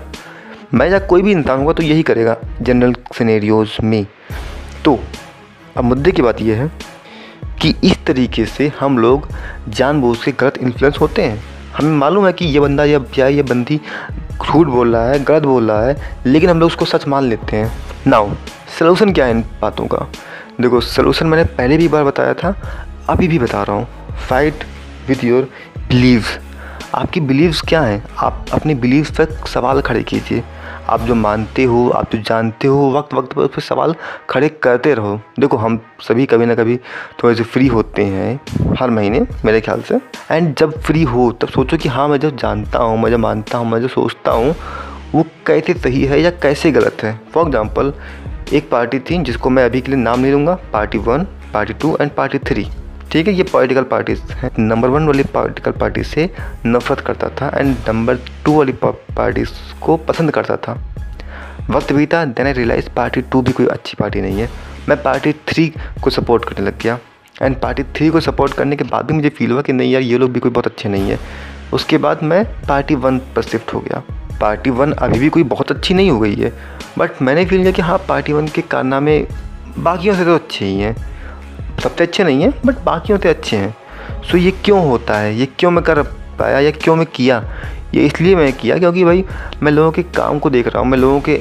मैं 0.74 0.90
या 0.90 1.00
कोई 1.00 1.22
भी 1.22 1.32
इंसान 1.32 1.60
होगा 1.60 1.74
तो 1.74 1.84
यही 1.84 2.04
करेगा 2.04 2.36
जनरल 2.62 2.94
सिनेरियोज 3.18 3.78
में। 3.84 4.06
तो 4.86 5.00
अब 5.78 5.84
मुद्दे 5.84 6.12
की 6.12 6.22
बात 6.22 6.42
यह 6.42 6.62
है 6.62 6.72
कि 7.62 7.74
इस 7.84 8.04
तरीके 8.06 8.46
से 8.46 8.72
हम 8.80 8.98
लोग 8.98 9.28
जानबूझ 9.70 10.18
के 10.24 10.32
गलत 10.32 10.58
इन्फ्लुएंस 10.58 10.98
होते 11.02 11.22
हैं। 11.22 11.44
हमें 11.76 11.92
मालूम 11.98 12.26
है 12.26 12.32
कि 12.34 12.46
ये 12.46 12.60
बंदा 12.60 12.86
या 12.86 13.04
या 13.18 13.28
ये 13.28 13.44
बंदी 13.44 13.80
झूठ 14.36 14.68
बोल 14.68 14.96
रहा 14.96 15.10
है, 15.10 15.24
गलत 15.24 15.44
बोल 15.44 15.72
रहा 15.72 15.86
है, 15.86 15.96
लेकिन 16.26 16.50
हम 16.50 16.60
लोग 16.60 16.68
उसको 16.68 16.86
सच 16.86 17.08
मान 17.08 17.24
लेते 17.24 17.58
हैं। 17.58 17.72
नाउ 18.08 18.32
सलूशन 18.80 19.14
क्या 19.14 19.26
है 19.26 19.32
इन 19.32 19.44
बातों 19.62 19.86
का? 19.86 20.08
देखो 20.62 20.82
सलूशन 20.82 21.28
मैंने 21.28 21.44
पहले 21.44 21.78
भी 21.78 21.88
बार 21.88 22.04
बताया 22.04 22.34
था, 22.34 22.56
अभी 23.10 23.28
भी 23.28 23.40
बता 23.40 23.64
रहा 23.64 23.76
हूँ। 23.76 24.18
फाइट 24.30 24.64
विथ 25.08 25.24
योर 25.24 25.50
बिलीव्स 25.80 26.38
आपकी 26.96 27.22
बिलीव्स 27.22 27.62
क्या 27.62 27.82
हैं? 27.82 28.04
आप 28.18 28.46
अपने 28.54 28.76
बिलीव्स 28.76 29.12
पर 29.12 29.32
सवाल 29.48 29.82
खड़े 29.82 30.04
कीजिए। 30.04 30.44
आप 30.90 31.02
जो 31.02 31.16
मानते 31.16 31.64
हो, 31.64 31.88
आप 31.90 32.12
जो 32.12 32.22
जानते 32.22 32.68
हो 32.68 32.90
वक्त 32.92 33.14
वक्त 33.14 33.34
पर 33.34 33.42
उस 33.42 33.50
पर 33.50 33.62
सवाल 33.62 33.96
खड़े 34.30 34.50
करते 34.64 34.94
रहो। 34.94 35.20
देखो, 35.40 35.58
हम 35.58 35.80
सभी 36.02 36.26
कभी 36.26 36.46
ना 36.46 36.56
कभी 36.56 36.78
थोड़े 37.24 37.36
से 37.36 37.44
फ्री 37.44 37.68
होते 37.68 38.06
हैं 38.06 38.76
हर 38.80 38.90
महीने, 38.90 39.26
मेरे 39.46 39.62
ख्याल 39.62 39.82
से। 39.82 40.00
एंड 40.32 40.56
जब 40.56 40.80
फ्री 40.82 41.04
हो, 41.04 41.32
तब 41.32 41.48
सोचो 41.48 41.78
कि 41.78 41.90
हाँ 41.90 42.08
मैं 42.08 42.20
जो 42.20 42.32
जानता 42.32 42.80
हूँ, 42.80 42.98
मैं 42.98 43.12
जो 43.12 43.18
मानता 43.18 43.58
हूँ, 43.58 43.72
मैं 43.72 43.82
जो 43.82 43.88
सोचता 43.88 44.32
हूँ, 44.32 44.56
वो 45.14 45.26
कैसे 45.48 45.74
सही 45.74 46.04
है 46.06 46.22
या 46.22 46.30
कैसे 46.44 46.72
गलत 46.72 47.04
है। 47.04 47.20
फॉर 47.34 47.46
एग्ज़ाम्पल 47.46 47.94
एक 48.54 48.70
पार्टी 48.70 49.00
थी 49.00 49.18
जिसको 49.24 49.50
मैं 49.50 49.66
अभी 49.66 49.82
के 49.82 49.92
लिए 49.92 50.02
नाम 50.02 50.20
नहीं 50.20 50.32
लूँगा 50.32 50.58
party 50.74 50.98
one 51.00 51.28
party 51.54 51.74
two 51.74 51.98
and 52.02 52.12
party 52.12 52.40
three 52.40 52.68
ठीक 53.14 53.28
है, 53.28 53.34
ये 53.34 53.44
पॉलिटिकल 53.44 53.84
पार्टीज़ 53.84 54.22
हैं। 54.34 54.50
नंबर 54.60 54.90
वन 54.90 55.06
वाली 55.08 55.24
पॉलिटिकल 55.24 55.72
पार्टी 55.72 56.04
से 56.04 56.30
नफरत 56.66 57.00
करता 57.00 57.28
था 57.30 57.52
एंड 57.58 57.76
नंबर 57.88 58.16
टू 58.46 58.56
वाली 58.58 58.74
पार्टीज़ 58.84 59.50
को 59.82 59.98
पसंद 59.98 60.32
करता 60.32 60.56
था। 60.58 60.74
वक्त 61.70 61.94
बीता 61.94 62.24
then 62.26 62.48
I 62.48 62.54
realise 62.54 62.90
party 62.90 63.22
two 63.22 63.42
भी 63.42 63.52
कोई 63.52 63.66
अच्छी 63.66 63.98
पार्टी 64.00 64.22
नहीं 64.22 64.40
है। 64.40 64.50
मैं 64.90 65.02
पार्टी 65.04 65.34
थ्री 65.34 65.68
को 66.04 66.10
सपोर्ट 66.10 66.46
करने 66.46 66.66
लग 66.66 66.82
गया। 66.82 66.98
एंड 67.42 67.60
पार्टी 67.62 67.84
थ्री 67.84 68.10
को 68.10 68.20
सपोर्ट 68.20 68.54
करने 68.54 68.76
के 68.76 68.84
बाद 68.84 69.06
भी 69.06 69.14
मुझे 69.14 69.30
फील 69.30 69.52
हुआ 69.52 69.62
कि 69.62 69.74
नहीं 69.74 69.92
यार, 69.92 70.02
ये 70.02 70.18
लोग 70.18 70.32
भी 70.32 70.40
कोई 70.40 70.52
बहुत 70.52 70.68
अच्छे 70.68 70.90
नहीं 70.90 71.10
है। 71.10 71.20
उसके 71.74 71.98
बाद 71.98 72.24
मैं 72.24 72.46
पार्टी 72.68 72.96
वन 72.96 73.20
पर 73.36 73.42
शिफ्ट 73.42 73.74
हो 73.74 73.80
गया। 73.80 74.04
पार्टी 74.42 74.70
वन 74.70 74.92
अभी 74.92 75.20
भी 75.20 75.30
कोई 75.30 75.44
बहुत 75.44 75.72
अच्छी 75.72 75.94
नहीं 75.94 76.12
हो 76.12 76.20
गई 76.20 76.36
है। 76.36 76.54
बट 76.98 77.22
मैंने 77.22 77.46
फील 77.46 77.62
किया 77.62 77.72
कि 77.72 77.82
हाँ 77.82 78.04
पार्टी 78.10 78.34
वन 78.34 78.48
के 78.48 78.62
कारनामे 78.62 79.28
बाकियों 79.78 80.16
से 80.16 80.26
तो 80.26 80.36
अच्छे 80.36 80.66
ही 80.66 80.80
हैं। 80.80 81.13
सबसे 81.84 82.04
अच्छे 82.04 82.24
नहीं 82.24 82.42
हैं 82.42 82.54
बट 82.66 82.84
बाकी 82.84 83.18
से 83.18 83.30
अच्छे 83.30 83.58
हैं। 83.58 83.76
सो 84.24 84.38
ये 84.38 84.52
क्यों 84.66 84.84
होता 84.86 85.18
है? 85.18 85.36
ये 85.36 85.46
क्यों 85.60 85.72
मैं 85.72 85.84
कर 85.84 86.02
पाया? 86.40 86.60
या 86.60 86.72
क्यों 86.74 86.96
मैं 86.96 87.06
किया? 87.06 87.44
ये 87.94 88.06
इसलिए 88.06 88.36
मैं 88.36 88.52
किया 88.54 88.78
क्योंकि 88.78 89.04
भाई, 89.04 89.24
मैं 89.64 89.72
लोगों 89.72 89.92
के 89.92 90.04
काम 90.04 90.40
को 90.40 90.50
देख 90.50 90.68
रहा 90.68 90.80
हूँ, 90.80 90.90
मैं 90.90 90.98
लोगों 90.98 91.20
के 91.30 91.38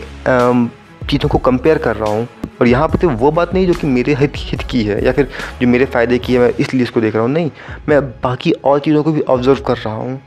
चीज़ों 1.06 1.28
को 1.28 1.38
कंपेयर 1.40 1.78
कर 1.78 1.96
रहा 1.96 2.10
हूँ। 2.10 2.26
और 2.60 2.68
यहाँ 2.68 2.88
पर 2.88 2.98
तो 2.98 3.08
वो 3.08 3.30
बात 3.30 3.54
नहीं 3.54 3.66
जो 3.66 3.74
कि 3.74 3.86
मेरे 3.86 4.14
हित 4.14 4.32
हित 4.36 4.62
की 4.70 4.82
है 4.84 5.04
या 5.04 5.12
फिर 5.12 5.28
जो 5.60 5.68
मेरे 5.68 5.84
फ़ायदे 5.84 6.18
की 6.18 6.32
है, 6.34 6.38
मैं 6.40 6.52
इसलिए 6.60 6.82
इसको 6.82 7.00
देख 7.00 7.14
रहा 7.14 7.22
हूँ। 7.24 7.32
नहीं, 7.32 7.50
मैं 7.88 8.00
बाकी 8.22 8.52
और 8.52 8.78
चीज़ों 8.80 9.02
को 9.02 9.12
भी 9.12 9.20
ऑब्ज़र्व 9.20 9.60
कर 9.66 9.76
रहा 9.76 9.94
हूँ। 9.94 10.20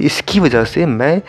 इसकी 0.00 0.40
वजह 0.40 0.64
से 0.64 0.86
मैं 0.86 1.20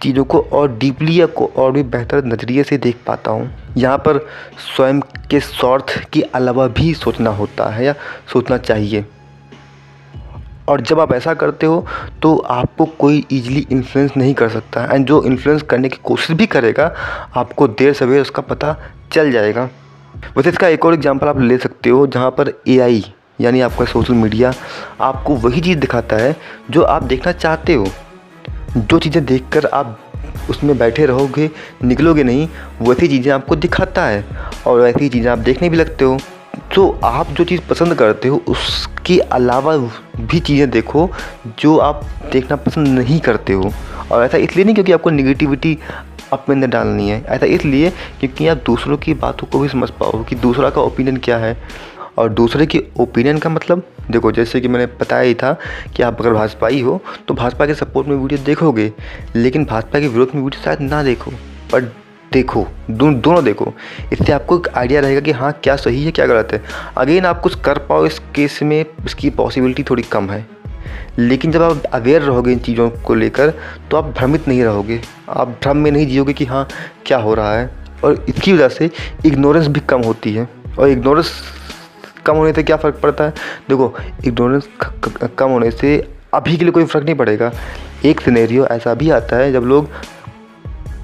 चीज़ों 0.00 0.24
को 0.24 0.40
और 0.52 0.76
डीपली 0.78 1.20
या 1.20 1.26
को 1.28 1.50
और 1.56 1.72
भी 1.72 1.82
बेहतर 1.84 2.24
नज़रिए 2.24 2.62
से 2.62 2.78
देख 2.78 2.96
पाता 3.06 3.30
हूँ। 3.30 3.50
यहाँ 3.76 3.98
पर 3.98 4.18
स्वयं 4.66 5.00
के 5.30 5.40
स्वार्थ 5.40 5.98
के 6.12 6.22
अलावा 6.34 6.66
भी 6.68 6.92
सोचना 6.94 7.30
होता 7.32 7.68
है 7.70 7.84
या 7.84 7.94
सोचना 8.32 8.58
चाहिए। 8.58 9.04
और 10.68 10.80
जब 10.80 11.00
आप 11.00 11.12
ऐसा 11.12 11.34
करते 11.34 11.66
हो 11.66 11.86
तो 12.22 12.36
आपको 12.36 12.84
कोई 12.98 13.24
ईजिली 13.32 13.66
इन्फ्लुएंस 13.70 14.16
नहीं 14.16 14.34
कर 14.34 14.48
सकता 14.48 14.84
एंड 14.84 15.06
जो 15.06 15.22
इन्फ्लुएंस 15.24 15.62
करने 15.62 15.88
की 15.88 15.98
कोशिश 16.04 16.36
भी 16.36 16.46
करेगा, 16.46 16.92
आपको 17.36 17.68
देर 17.68 17.92
सवेर 17.94 18.20
उसका 18.20 18.42
पता 18.44 18.76
चल 19.12 19.30
जाएगा। 19.32 19.68
वैसे 20.36 20.48
इसका 20.48 20.68
एक 20.68 20.84
और 20.86 20.94
एग्जांपल 20.94 21.28
आप 21.28 21.40
ले 21.40 21.58
सकते 21.58 21.90
हो, 21.90 22.06
जहाँ 22.06 22.30
पर 22.30 22.52
एआई 22.68 23.04
यानी 23.40 23.60
आपका 23.60 23.84
सोशल 23.84 24.14
मीडिया 24.14 24.52
आपको 25.00 25.34
वही 25.36 25.60
चीज़ 25.60 25.78
दिखाता 25.78 26.16
है 26.16 26.34
जो 26.70 26.82
आप 26.84 27.02
देखना 27.04 27.32
चाहते 27.34 27.74
हो। 27.74 27.86
जो 28.76 28.98
चीज़ें 28.98 29.24
देखकर 29.26 29.66
आप 29.66 29.98
उसमें 30.50 30.76
बैठे 30.78 31.06
रहोगे, 31.06 31.50
निकलोगे 31.84 32.22
नहीं 32.22 32.48
वैसी 32.82 33.08
चीज़ें 33.08 33.32
आपको 33.32 33.56
दिखाता 33.56 34.04
है। 34.06 34.24
और 34.66 34.80
वैसी 34.80 35.08
चीज़ें 35.08 35.30
आप 35.30 35.38
देखने 35.38 35.68
भी 35.68 35.76
लगते 35.76 36.04
हो। 36.04 36.18
तो 36.74 36.88
आप 37.04 37.30
जो 37.30 37.44
चीज़ 37.44 37.60
पसंद 37.70 37.94
करते 37.94 38.28
हो, 38.28 38.42
उसके 38.48 39.18
अलावा 39.18 39.76
भी 40.20 40.40
चीज़ें 40.40 40.70
देखो, 40.70 41.08
जो 41.58 41.76
आप 41.78 42.04
देखना 42.32 42.56
पसंद 42.56 42.88
नहीं 42.88 43.20
करते 43.20 43.52
हो। 43.52 43.72
और 44.12 44.24
ऐसा 44.24 44.38
इसलिए 44.38 44.64
नहीं 44.64 44.74
क्योंकि 44.74 44.92
आपको 44.92 45.10
निगेटिविटी 45.10 45.78
अपने 46.32 46.54
अंदर 46.54 46.66
डालनी 46.66 47.08
है। 47.08 47.22
ऐसा 47.24 47.46
इसलिए 47.46 47.90
क्योंकि 48.20 48.48
आप 48.48 48.62
दूसरों 48.66 48.96
की 48.96 49.14
बातों 49.14 49.46
को 49.46 49.58
भी 49.58 49.68
समझ 49.68 49.90
पाओ 49.90 50.22
कि 50.24 50.36
दूसरा 50.36 50.70
का 50.70 50.80
ओपिनियन 50.80 51.16
क्या 51.16 51.38
है। 51.38 51.56
और 52.18 52.28
दूसरे 52.28 52.66
के 52.66 52.82
ओपिनियन 53.00 53.38
का 53.38 53.50
मतलब? 53.50 53.82
देखो 54.10 54.32
जैसे 54.32 54.60
कि 54.60 54.68
मैंने 54.68 54.86
बताया 55.00 55.22
ही 55.22 55.34
था 55.34 55.52
कि 55.96 56.02
आप 56.02 56.20
अगर 56.20 56.32
भाजपाई 56.32 56.80
हो 56.80 57.00
तो 57.28 57.34
भाजपा 57.34 57.66
के 57.66 57.74
सपोर्ट 57.74 58.08
में 58.08 58.16
वीडियो 58.16 58.44
देखोगे 58.44 58.92
लेकिन 59.36 59.64
भाजपा 59.64 60.00
के 60.00 60.08
विरोध 60.08 60.30
में 60.34 60.42
वीडियो 60.42 60.62
शायद 60.62 60.80
ना 60.80 61.02
देखो। 61.02 61.30
बट 61.72 61.92
देखो 62.32 62.66
दो, 62.90 63.10
दोनों 63.10 63.44
देखो। 63.44 63.72
इससे 64.12 64.32
आपको 64.32 64.58
एक 64.58 64.68
आइडिया 64.76 65.00
रहेगा 65.00 65.20
कि 65.20 65.32
हाँ 65.32 65.52
क्या 65.62 65.76
सही 65.76 66.04
है 66.04 66.10
क्या 66.10 66.26
गलत 66.26 66.48
है। 66.52 66.62
अगेन 66.96 67.26
आप 67.26 67.40
कुछ 67.40 67.54
कर 67.60 67.78
पाओ 67.78 68.06
इस 68.06 68.18
केस 68.34 68.62
में 68.62 68.84
इसकी 69.06 69.30
पॉसिबिलिटी 69.30 69.82
थोड़ी 69.82 70.02
कम 70.02 70.30
है। 70.30 70.46
लेकिन 71.18 71.52
जब 71.52 71.62
आप 71.62 71.84
अवेयर 71.84 72.22
रहोगे 72.22 72.52
इन 72.52 72.58
चीज़ों 72.58 72.88
को 73.06 73.14
लेकर 73.14 73.52
तो 73.90 73.96
आप 73.96 74.04
भ्रमित 74.18 74.48
नहीं 74.48 74.62
रहोगे। 74.62 75.00
आप 75.28 75.48
भ्रम 75.62 75.76
में 75.76 75.90
नहीं 75.90 76.06
जियोगे 76.06 76.32
कि 76.32 76.44
हाँ 76.44 76.66
क्या 77.06 77.18
हो 77.18 77.34
रहा 77.34 77.58
है। 77.58 77.70
और 78.04 78.24
इसकी 78.28 78.52
वजह 78.52 78.68
से 78.68 78.90
इग्नोरेंस 79.26 79.66
भी 79.66 79.80
कम 79.80 80.02
होती 80.02 80.34
है। 80.34 80.48
और 80.78 80.88
इग्नोरेंस 80.88 81.32
कम 82.28 82.36
होने 82.36 82.52
से 82.52 82.62
क्या 82.62 82.76
फ़र्क 82.76 83.00
पड़ता 83.02 83.24
है? 83.24 83.30
देखो 83.68 83.94
इग्नोरेंस 84.26 84.68
कम 85.38 85.50
होने 85.50 85.70
से 85.70 85.96
अभी 86.34 86.56
के 86.56 86.64
लिए 86.64 86.72
कोई 86.72 86.84
फ़र्क 86.84 87.04
नहीं 87.04 87.16
पड़ेगा। 87.16 87.50
एक 88.04 88.20
सिनेरियो 88.20 88.66
ऐसा 88.66 88.94
भी 88.94 89.10
आता 89.10 89.36
है 89.36 89.52
जब 89.52 89.64
लोग 89.64 89.88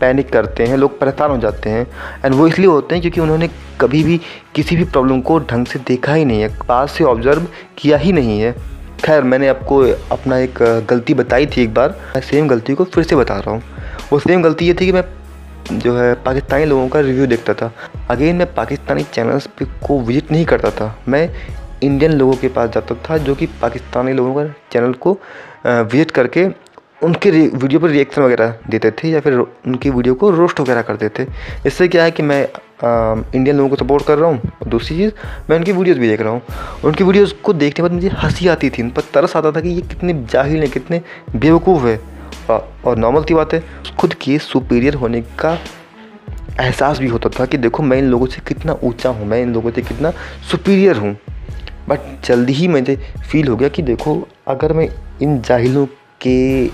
पैनिक 0.01 0.29
करते 0.33 0.65
हैं, 0.67 0.77
लोग 0.77 0.99
परेशान 1.01 1.31
हो 1.31 1.37
जाते 1.39 1.71
हैं। 1.71 1.87
एंड 2.25 2.35
वो 2.35 2.47
इसलिए 2.49 2.67
होते 2.67 2.95
हैं 2.95 3.03
क्योंकि 3.03 3.21
उन्होंने 3.21 3.49
कभी 3.81 4.03
भी 4.05 4.21
किसी 4.55 4.77
भी 4.77 4.85
प्रॉब्लम 4.85 5.21
को 5.21 5.39
ढंग 5.41 5.67
से 5.67 5.79
देखा 5.89 6.15
ही 6.15 6.25
नहीं 6.25 6.41
है, 6.43 6.49
पास 6.69 6.93
से 6.93 7.05
ऑब्ज़र्व 7.05 7.47
किया 7.79 7.97
ही 7.97 8.13
नहीं 8.13 8.41
है। 8.41 8.53
खैर, 9.05 9.23
मैंने 9.23 9.49
आपको 9.49 9.79
अपना 10.13 10.39
एक 10.39 10.59
गलती 10.91 11.15
बताई 11.15 11.47
थी 11.47 11.63
एक 11.63 11.75
बार। 11.75 11.97
मैं 12.15 12.21
सेम 12.23 12.49
गलती 12.49 12.75
को 12.75 12.85
फिर 12.85 13.05
से 13.05 13.17
बता 13.17 13.35
रहा 13.37 13.51
हूँ। 13.51 13.63
वो 14.13 14.19
सेम 14.19 14.43
गलती 14.43 14.67
ये 14.67 14.75
थी 14.75 14.87
कि 14.87 14.93
मैं 14.93 15.05
जो 15.73 15.97
है 15.97 16.15
पाकिस्तानी 16.25 16.65
लोगों 16.65 16.89
का 16.89 17.01
रिव्यू 17.01 17.27
देखता 17.27 17.55
था। 17.55 17.73
अगेन 18.11 18.37
मैं 18.37 18.53
पाकिस्तानी 18.55 19.03
चैनल्स 19.05 19.47
पे 19.59 19.65
को 19.87 20.01
विज़िट 20.01 20.33
नहीं 20.33 20.45
करता 20.45 20.71
था। 20.71 20.95
मैं 21.09 21.29
इंडियन 21.83 22.13
लोगों 22.13 22.35
के 22.35 22.49
पास 22.49 22.71
जाता 22.71 22.95
था 23.09 23.19
जो 23.19 23.35
कि 23.35 23.47
पाकिस्तानी 23.63 24.13
लोगों 24.13 24.35
का 24.35 24.53
चैनल 24.73 24.93
को 24.97 25.19
विज़िट 25.67 26.11
करके 26.11 26.47
उनके 27.03 27.31
वीडियो 27.31 27.81
पर 27.81 27.89
रिएक्शन 27.89 28.23
वगैरह 28.23 28.55
देते 28.71 28.91
थे 28.93 29.09
या 29.09 29.21
फिर 29.21 29.35
उनकी 29.35 29.91
वीडियो 29.91 30.15
को 30.15 30.31
रोस्ट 30.31 30.61
वगैरह 30.61 30.83
करते 30.83 31.09
थे। 31.19 31.27
इससे 31.67 31.89
क्या 31.89 32.05
है 32.05 32.11
कि 32.11 32.23
मैं 32.23 32.47
आ, 32.85 33.15
इंडियन 33.35 33.57
लोगों 33.57 33.71
को 33.71 33.77
सपोर्ट 33.77 34.07
कर 34.07 34.19
रहा 34.19 34.31
हूँ। 34.31 34.69
दूसरी 34.69 34.97
चीज़ 34.97 35.13
मैं 35.51 35.57
उनकी 35.57 35.73
वीडियोस 35.73 35.99
भी 35.99 36.09
देख 36.09 36.21
रहा 36.21 36.33
हूँ। 36.33 36.43
उनकी 36.85 37.05
वीडियोस 37.05 37.33
को 37.45 37.53
देखने 37.53 37.71
के 37.71 37.83
बाद 37.83 37.93
मुझे 37.93 38.09
हँसी 38.15 38.49
आती 38.49 38.71
थी। 38.71 38.83
उन 38.83 38.91
पर 38.91 39.03
तरस 39.15 39.37
आता 39.37 39.53
था 39.53 39.61
कि 39.61 39.69
ये 39.69 39.81
कितने 39.83 40.13
जाहिल 40.31 40.61
हैं 40.61 40.71
कितने 40.71 41.01
बेवकूफ़ 41.37 41.87
है। 41.87 41.99
और 42.51 42.99
नॉर्मल 42.99 43.25
सी 43.25 43.35
बात 43.35 43.55
है, 43.55 43.63
खुद 43.99 44.15
के 44.15 44.39
सुपीरियर 44.39 44.95
होने 44.95 45.21
का 45.39 45.59
एहसास 46.61 46.99
भी 46.99 47.07
होता 47.09 47.29
था 47.31 47.47
कि 47.47 47.59
देखो 47.59 47.83
मैं 47.83 47.99
इन 47.99 48.05
लोगों 48.05 48.27
से 48.27 48.41
कितना 48.49 48.79
ऊँचा 48.85 49.09
हूँ, 49.09 49.27
मैं 49.27 49.43
इन 49.43 49.53
लोगों 49.55 49.71
से 49.71 49.83
कितना 49.83 50.11
सुपीरियर 50.51 50.97
हूँ। 50.97 51.17
बट 51.89 52.01
जल्दी 52.25 52.53
ही 52.53 52.69
मुझे 52.69 52.97
फील 53.31 53.49
हो 53.49 53.57
गया 53.57 53.69
कि 53.69 53.83
देखो, 53.83 54.17
अगर 54.49 54.73
मैं 54.73 54.89
इन 55.23 55.41
जाहिलों 55.41 55.87
के 56.21 56.67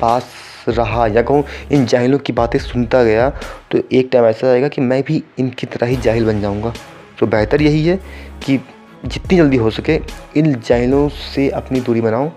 पास 0.00 0.24
रहा 0.68 1.06
या 1.06 1.22
कहूँ, 1.22 1.44
इन 1.72 1.86
जाहिलों 1.86 2.18
की 2.18 2.32
बातें 2.32 2.58
सुनता 2.58 3.02
गया 3.04 3.28
तो 3.70 3.78
एक 3.92 4.08
टाइम 4.12 4.24
ऐसा 4.24 4.50
आएगा 4.50 4.68
कि 4.68 4.80
मैं 4.80 5.02
भी 5.02 5.22
इनकी 5.38 5.66
तरह 5.66 5.86
ही 5.86 5.96
जाहिल 5.96 6.26
बन 6.26 6.40
जाऊँगा। 6.40 6.72
तो 7.18 7.26
बेहतर 7.26 7.62
यही 7.62 7.84
है 7.86 7.96
कि 8.44 8.58
जितनी 9.04 9.36
जल्दी 9.38 9.56
हो 9.56 9.70
सके 9.70 9.98
इन 10.36 10.52
जाहिलों 10.66 11.08
से 11.08 11.48
अपनी 11.50 11.80
दूरी 11.80 12.00
बनाऊँ। 12.00 12.30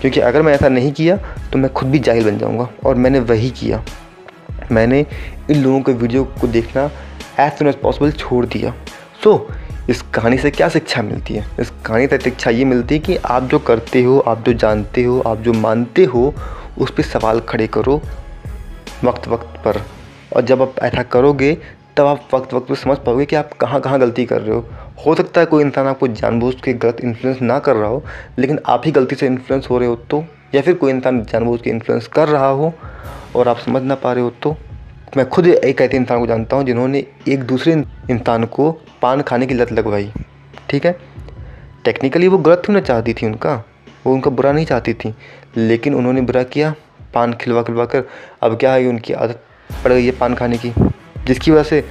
क्योंकि 0.00 0.20
अगर 0.20 0.42
मैं 0.42 0.54
ऐसा 0.54 0.68
नहीं 0.68 0.92
किया 0.92 1.16
तो 1.52 1.58
मैं 1.58 1.72
खुद 1.72 1.88
भी 1.88 1.98
जाहिल 1.98 2.24
बन 2.24 2.38
जाऊँगा। 2.38 2.68
और 2.86 2.94
मैंने 2.94 3.18
वही 3.20 3.50
किया। 3.50 3.82
मैंने 4.72 5.06
इन 5.50 5.62
लोगों 5.62 5.80
के 5.80 5.92
वीडियो 5.92 6.24
को 6.40 6.46
देखना 6.46 6.90
एज 7.40 7.52
सुन 7.52 7.68
एज 7.68 7.74
पॉसिबल 7.74 8.12
छोड़ 8.12 8.44
दिया। 8.46 8.74
सो 9.24 9.48
so, 9.50 9.90
इस 9.90 10.02
कहानी 10.14 10.38
से 10.38 10.50
क्या 10.50 10.68
शिक्षा 10.68 11.02
मिलती 11.02 11.34
है? 11.34 11.44
इस 11.60 11.70
कहानी 11.86 12.06
से 12.06 12.18
शिक्षा 12.18 12.50
ये 12.50 12.64
मिलती 12.64 12.94
है 12.94 13.00
कि 13.00 13.16
आप 13.16 13.42
जो 13.42 13.58
करते 13.58 14.02
हो 14.02 14.18
आप 14.18 14.44
जो 14.44 14.52
जानते 14.52 15.02
हो 15.02 15.20
आप 15.20 15.38
जो 15.38 15.52
मानते 15.52 16.04
हो 16.04 16.34
उस 16.78 16.90
पर 16.90 17.02
सवाल 17.02 17.40
खड़े 17.40 17.66
करो 17.66 18.00
वक्त 19.04 19.28
वक्त 19.28 19.62
पर। 19.64 19.82
और 20.36 20.42
जब 20.42 20.62
आप 20.62 20.74
ऐसा 20.82 21.02
करोगे 21.02 21.56
तब 21.96 22.06
आप 22.06 22.28
वक्त 22.34 22.54
वक्त 22.54 22.68
पर 22.68 22.74
समझ 22.74 22.96
पाओगे 22.98 23.24
कि 23.26 23.36
आप 23.36 23.52
कहाँ 23.52 23.80
कहाँ 23.80 23.98
गलती 24.00 24.24
कर 24.24 24.40
रहे 24.40 24.56
हो। 24.56 24.64
हो 24.96 25.14
सकता 25.14 25.40
है 25.40 25.46
कोई 25.46 25.62
इंसान 25.64 25.86
आपको 25.86 26.08
जानबूझ 26.08 26.54
के 26.54 26.72
गलत 26.74 27.00
इन्फ्लुएंस 27.04 27.40
ना 27.42 27.58
कर 27.58 27.76
रहा 27.76 27.88
हो, 27.88 28.02
लेकिन 28.38 28.58
आप 28.66 28.82
ही 28.86 28.90
गलती 28.92 29.16
से 29.16 29.26
इन्फ्लुएंस 29.26 29.66
हो 29.70 29.78
रहे 29.78 29.88
हो 29.88 29.96
तो 30.10 30.24
या 30.54 30.62
फिर 30.62 30.74
कोई 30.74 30.90
इंसान 30.92 31.22
जानबूझ 31.22 31.60
के 31.60 31.70
इन्फ्लुएंस 31.70 32.06
कर 32.08 32.28
रहा 32.28 32.48
हो 32.48 32.72
और 33.36 33.48
आप 33.48 33.58
समझ 33.58 33.82
ना 33.82 33.94
पा 33.94 34.12
रहे 34.12 34.24
हो 34.24 34.30
तो। 34.42 34.56
मैं 35.16 35.28
खुद 35.28 35.46
एक 35.46 35.80
ऐसे 35.80 35.96
इंसान 35.96 36.18
को 36.20 36.26
जानता 36.26 36.56
हूँ 36.56 36.64
जिन्होंने 36.64 37.04
एक 37.28 37.42
दूसरे 37.44 37.72
इंसान 38.10 38.44
को 38.46 38.70
पान 39.02 39.22
खाने 39.22 39.46
की 39.46 39.54
लत 39.54 39.72
लगवाई, 39.72 40.10
ठीक 40.70 40.86
है? 40.86 40.96
टेक्निकली 41.84 42.28
वो 42.28 42.38
गलत 42.38 42.62
होना 42.68 42.80
चाहती 42.80 43.14
थी 43.14 43.26
उनका, 43.26 43.54
वो 44.06 44.12
उनका 44.14 44.30
बुरा 44.30 44.52
नहीं 44.52 44.66
चाहती 44.66 44.94
थी, 44.94 45.14
लेकिन 45.56 45.94
उन्होंने 45.94 46.20
बुरा 46.20 46.42
किया, 46.44 46.74
पान 47.14 47.32
खिलवा 47.32 47.62
खिलवा 47.62 47.84
कर। 47.84 48.04
अब 48.42 48.56
क्या 48.58 48.72
है, 48.72 48.86
उनकी 48.86 49.12
आदत 49.14 49.42
पड़ 49.84 49.92
गई 49.92 50.04
है 50.04 50.12
पान 50.12 50.34
खाने 50.34 50.58
की, 50.58 50.72
जिसकी 51.26 51.50
वजह 51.50 51.62
से 51.62 51.84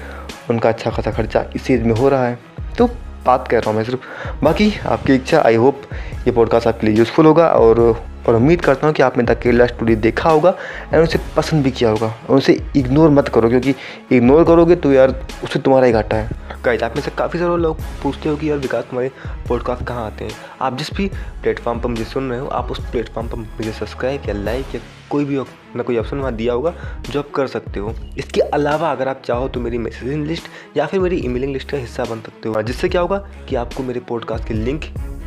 उनका 0.49 0.69
अच्छा 0.69 0.91
खासा 0.91 1.11
खर्चा 1.11 1.45
इस 1.55 1.69
एज 1.71 1.83
में 1.83 1.93
हो 1.95 2.09
रहा 2.09 2.27
है। 2.27 2.39
तो 2.77 2.87
बात 3.25 3.47
कर 3.47 3.57
रहा 3.57 3.69
हूँ 3.69 3.77
मैं 3.77 3.83
सिर्फ़। 3.83 4.43
बाकी 4.43 4.73
आपकी 4.85 5.15
इच्छा 5.15 5.41
आई 5.41 5.55
होप 5.55 5.81
ये 6.27 6.31
पॉडकास्ट 6.31 6.67
आपके 6.67 6.87
लिए 6.87 6.95
यूज़फुल 6.95 7.25
होगा 7.25 7.47
और 7.47 7.79
और 8.27 8.35
उम्मीद 8.35 8.61
करता 8.61 8.87
हूँ 8.87 8.93
कि 8.95 9.03
आपने 9.03 9.23
द 9.23 9.37
केरला 9.39 9.65
स्टोरी 9.65 9.95
देखा 9.95 10.29
होगा 10.29 10.53
एंड 10.93 11.03
उसे 11.03 11.19
पसंद 11.37 11.63
भी 11.63 11.71
किया 11.71 11.89
होगा। 11.89 12.13
और 12.29 12.37
उसे 12.37 12.53
इग्नोर 12.75 13.09
मत 13.09 13.27
करो, 13.27 13.49
क्योंकि 13.49 13.75
इग्नोर 14.11 14.43
करोगे 14.43 14.75
तो 14.75 14.91
यार, 14.91 15.15
उससे 15.43 15.59
तुम्हारा 15.59 15.85
ही 15.85 15.91
घाटा 15.91 16.17
है। 16.17 16.29
गाइज़ 16.65 16.83
आप 16.83 16.95
में 16.95 17.03
से 17.03 17.11
काफ़ी 17.11 17.39
सारे 17.39 17.57
लोग 17.57 17.77
पूछते 18.03 18.29
हो 18.29 18.35
कि 18.35 18.49
यार 18.49 18.57
विकास, 18.57 18.83
तुम्हारे 18.83 19.11
पॉडकास्ट 19.49 19.83
कहाँ 19.83 20.05
आते 20.05 20.25
हैं? 20.25 20.31
आप 20.61 20.77
जिस 20.77 20.93
भी 20.93 21.07
प्लेटफॉर्म 21.41 21.79
पर 21.79 21.89
मुझे 21.89 22.03
सुन 22.03 22.29
रहे 22.29 22.39
हो, 22.39 22.47
आप 22.47 22.71
उस 22.71 22.79
प्लेटफॉर्म 22.91 23.27
पर 23.27 23.35
मुझे 23.35 23.71
सब्सक्राइब 23.71 24.21
या 24.27 24.33
लाइक 24.33 24.75
या 24.75 24.81
कोई 25.09 25.25
भी 25.25 25.37
ना 25.75 25.83
कोई 25.83 25.97
ऑप्शन 25.97 26.17
वहाँ 26.17 26.33
दिया 26.33 26.53
होगा 26.53 26.73
जो 27.09 27.19
आप 27.19 27.31
कर 27.35 27.47
सकते 27.47 27.79
हो। 27.79 27.95
इसके 28.17 28.41
अलावा 28.41 28.91
अगर 28.91 29.07
आप 29.07 29.21
चाहो 29.25 29.49
तो 29.49 29.59
मेरी 29.59 29.77
मैसेजिंग 29.77 30.25
लिस्ट 30.27 30.43
या 30.77 30.85
फिर 30.85 30.99
मेरी 30.99 31.17
ईमेलिंग 31.17 31.53
लिस्ट 31.53 31.71
का 31.71 31.77
हिस्सा 31.77 32.03
बन 32.03 32.21
सकते 32.21 32.49
हो। 32.49 32.61
जिससे 32.61 32.89
क्या 32.89 33.01
होगा 33.01 33.17
कि 33.17 33.55
आपको 33.55 33.83
मेरे 33.83 33.99
पॉडकास्ट 33.99 34.47
के 34.47 34.53
लिंक 34.53 34.83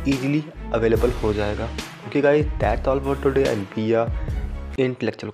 ईजिली 0.07 0.43
अवेलेबल 0.73 1.11
हो 1.11 1.33
जाएगा। 1.33 1.65
Okay 2.07 2.21
guys 2.21 2.45
that's 2.45 2.87
all 2.87 2.99
for 2.99 3.15
today 3.15 3.43
and 3.43 3.63
be 3.63 3.91
a 3.93 4.05
intellectual 4.79 5.23